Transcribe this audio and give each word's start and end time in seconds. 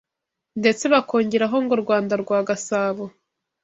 Ndetse 0.59 0.83
bakongeraho 0.93 1.57
ngo 1.63 1.73
“Rwanda 1.83 2.13
rwa 2.23 2.39
Gasabo 2.47 3.03